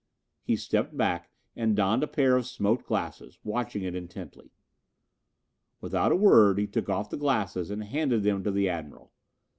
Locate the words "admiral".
8.67-9.11